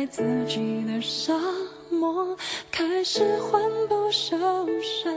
[0.00, 1.38] 留在自己的沙
[1.90, 2.34] 漠，
[2.70, 4.38] 开始魂不守
[4.80, 5.10] 舍，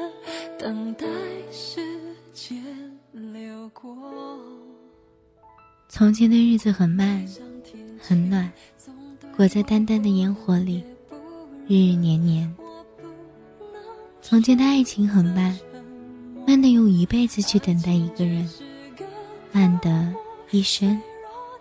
[0.59, 1.05] 等待
[1.49, 1.79] 时
[2.33, 2.61] 间
[3.11, 3.95] 流过。
[5.87, 7.25] 从前的日子很慢，
[7.97, 8.51] 很暖，
[9.37, 10.83] 裹在淡淡的烟火里，
[11.65, 12.53] 日日年年。
[14.21, 15.57] 从前的爱情很慢，
[16.45, 18.49] 慢的用一辈子去等待一个人，
[19.53, 20.13] 慢的
[20.51, 21.01] 一生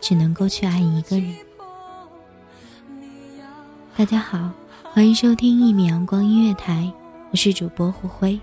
[0.01, 1.33] 只能够去爱一个人。
[3.95, 4.51] 大家好，
[4.83, 6.91] 欢迎收听一米阳光音乐台，
[7.31, 8.41] 我是主播胡辉。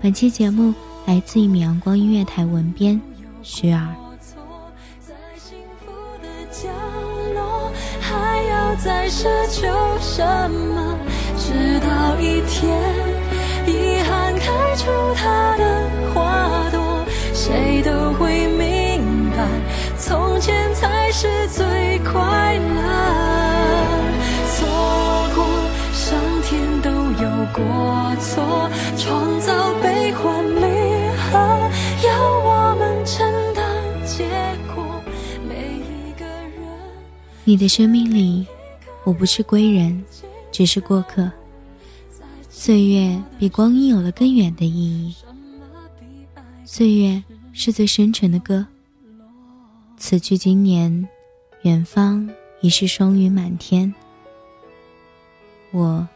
[0.00, 0.72] 本期节目
[1.04, 2.98] 来自一米阳光音乐台文编
[3.42, 3.86] 徐儿。
[4.98, 6.70] 在幸福的角
[7.34, 9.68] 落，还要再奢求
[10.00, 10.96] 什么？
[11.36, 12.80] 直到一天，
[13.66, 19.46] 遗憾开出它的花朵，谁都会明白，
[19.98, 22.20] 从前才是最快
[27.66, 30.62] 过错，创造悲欢离
[31.16, 31.38] 合，
[32.06, 33.64] 要我们承担
[34.06, 34.28] 结
[34.74, 35.02] 果。
[35.48, 36.62] 每一个人。
[37.44, 38.46] 你的生命里，
[39.04, 40.04] 我不是归人，
[40.52, 41.30] 只是过客。
[42.48, 45.14] 岁月比光阴有了更远的意义。
[46.64, 48.66] 岁月是最深沉的歌。
[49.96, 51.08] 此去经年，
[51.62, 52.28] 远方
[52.60, 53.92] 已是霜云满天。
[55.70, 56.06] 我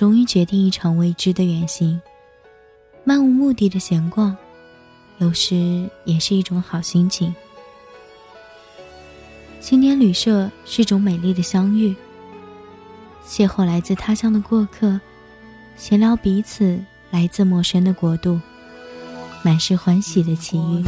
[0.00, 2.00] 终于决定一场未知的远行，
[3.04, 4.34] 漫无目的的闲逛，
[5.18, 7.34] 有时也是一种好心情。
[9.60, 11.94] 青年旅社是种美丽的相遇，
[13.28, 14.98] 邂逅来自他乡的过客，
[15.76, 18.40] 闲聊彼此来自陌生的国度，
[19.44, 20.82] 满是欢喜的奇遇。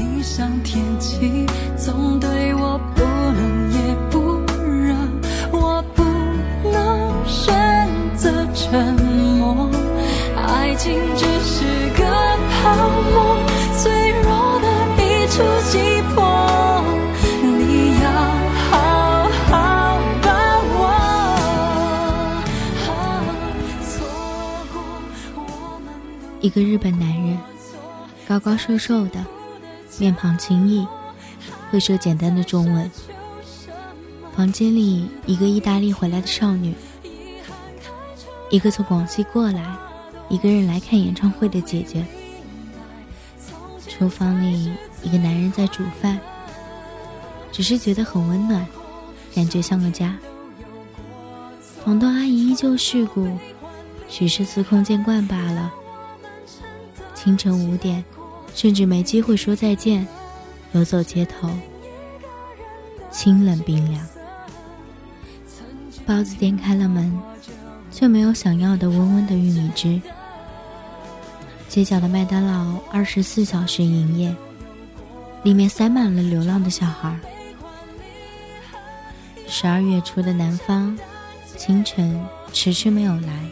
[26.42, 27.38] 一个日本男人，
[28.26, 29.24] 高高瘦瘦的，
[29.98, 30.84] 面庞清逸，
[31.70, 32.90] 会说简单的中文。
[34.34, 36.74] 房间里，一个意大利回来的少女，
[38.50, 39.64] 一个从广西过来，
[40.28, 42.04] 一个人来看演唱会的姐姐。
[43.88, 44.72] 厨房里，
[45.04, 46.18] 一个男人在煮饭，
[47.52, 48.66] 只是觉得很温暖，
[49.32, 50.18] 感觉像个家。
[51.84, 53.28] 房东阿姨依旧世故，
[54.08, 55.72] 许是司空见惯罢了。
[57.22, 58.04] 清晨五点，
[58.52, 60.04] 甚至没机会说再见，
[60.72, 61.48] 游走街头，
[63.12, 64.04] 清冷冰凉。
[66.04, 67.16] 包子店开了门，
[67.92, 70.02] 却没有想要的温温的玉米汁。
[71.68, 74.34] 街角的麦当劳二十四小时营业，
[75.44, 77.16] 里面塞满了流浪的小孩。
[79.46, 80.98] 十二月初的南方，
[81.56, 82.20] 清晨
[82.52, 83.46] 迟迟没有来，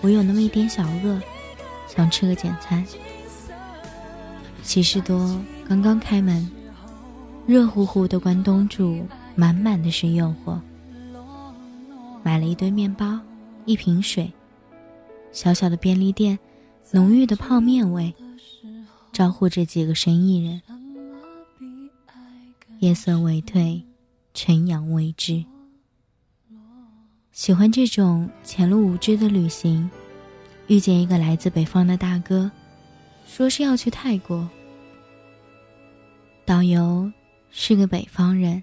[0.00, 1.20] 我有那么一点小饿，
[1.88, 2.84] 想吃个简餐。
[4.62, 6.48] 喜事多刚刚开门，
[7.46, 9.04] 热乎乎的关东煮，
[9.34, 10.60] 满满的是诱惑。
[12.22, 13.18] 买了一堆面包，
[13.64, 14.30] 一瓶水，
[15.32, 16.38] 小小的便利店，
[16.90, 18.14] 浓郁的泡面味，
[19.10, 20.60] 招呼着几个生意人。
[22.80, 23.82] 夜色未退，
[24.34, 25.42] 晨阳未至。
[27.32, 29.88] 喜欢这种前路无知的旅行。
[30.68, 32.50] 遇见一个来自北方的大哥，
[33.26, 34.48] 说是要去泰国。
[36.44, 37.10] 导游
[37.50, 38.62] 是个北方人，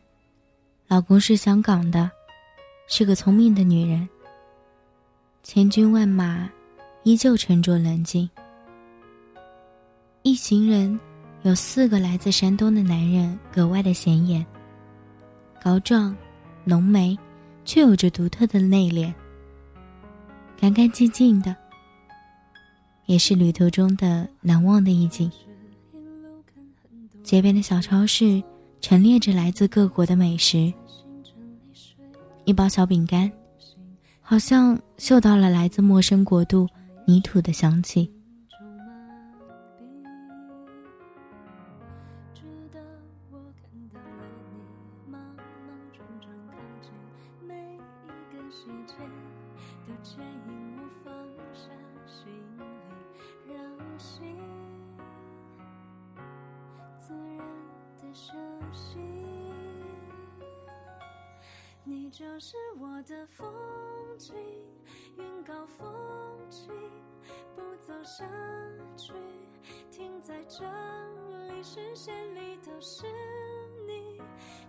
[0.88, 2.10] 老公是香港的。
[2.88, 4.08] 是个聪明的女人。
[5.42, 6.48] 千军万马，
[7.02, 8.30] 依旧沉着冷静。
[10.22, 11.00] 一行人
[11.42, 14.46] 有四个来自山东的男人，格外的显眼。
[15.60, 16.16] 高壮、
[16.64, 17.18] 浓眉，
[17.64, 19.12] 却有着独特的内敛。
[20.60, 21.56] 干干净净的，
[23.06, 25.32] 也是旅途中的难忘的一景。
[27.24, 28.42] 街边的小超市
[28.82, 30.72] 陈列着来自各国的美食。
[32.46, 33.32] 一包小饼干，
[34.22, 36.68] 好像嗅到了来自陌生国度
[37.08, 38.12] 泥土的香气。
[50.48, 50.75] 你
[62.18, 63.46] 就是我的风
[64.18, 64.34] 景，
[65.18, 65.86] 云高风
[66.50, 66.70] 轻，
[67.54, 68.24] 不走下
[68.96, 69.12] 去，
[69.92, 73.06] 停在这里，视线里都是
[73.86, 74.22] 你，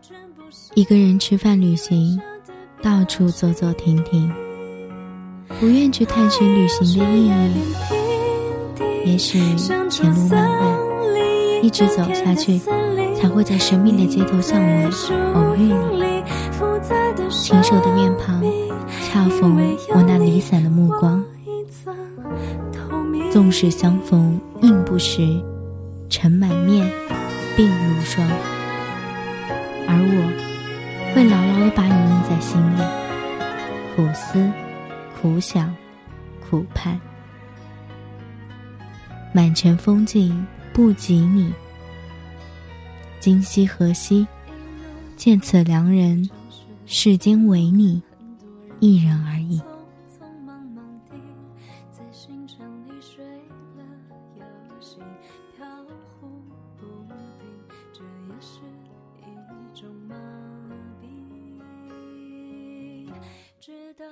[0.03, 2.21] 全部是一个人吃饭旅行，
[2.83, 4.29] 到处走走停停，
[5.61, 9.13] 不愿去探寻旅行的意义。
[9.13, 9.39] 也许
[9.89, 12.59] 前路漫漫，一直走下去，
[13.15, 14.91] 才会在生命的街头巷尾
[15.33, 16.16] 偶遇你。
[17.39, 18.43] 清瘦的面庞，
[19.05, 19.57] 恰逢
[19.95, 21.25] 我那离散的目光。
[23.31, 25.23] 纵使相逢应不识，
[26.09, 26.85] 尘满面，
[27.57, 28.27] 鬓如霜。
[29.87, 32.81] 而我，会牢牢的把你印在心里，
[33.95, 34.51] 苦思，
[35.21, 35.73] 苦想，
[36.41, 36.99] 苦盼。
[39.33, 41.53] 满城风景不及你，
[43.21, 44.27] 今夕何夕？
[45.17, 46.29] 见此良人。
[46.89, 48.01] 世间唯你
[48.79, 49.61] 一人而已。
[63.59, 64.07] 直到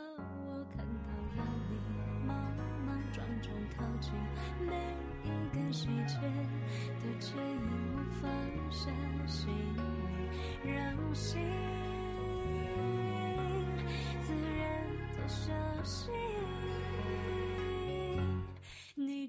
[0.49, 2.37] 我看到了你，莽
[2.85, 4.12] 莽撞撞靠近，
[4.67, 4.75] 每
[5.23, 6.17] 一个细节
[6.99, 8.29] 的牵引，我放
[8.73, 8.91] 下
[9.29, 11.44] 心里，让心。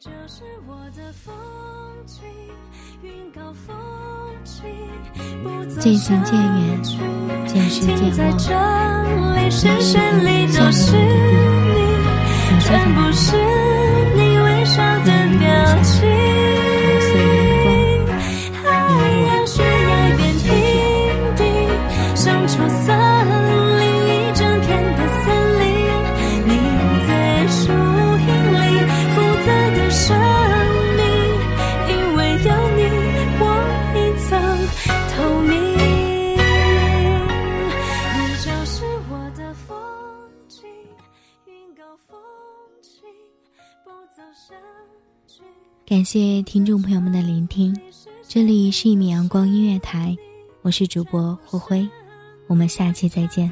[0.06, 1.34] 就是我的风
[2.06, 2.22] 景，
[3.02, 3.76] 云高风
[4.44, 4.64] 轻，
[5.80, 6.84] 渐行渐远，
[7.48, 8.38] 渐行渐忘。
[9.36, 11.45] 人生里都是你，
[45.86, 47.76] 感谢听众朋友们的聆听，
[48.28, 50.16] 这里是一米阳光音乐台，
[50.62, 51.90] 我是主播灰灰，
[52.48, 53.52] 我们下期再见。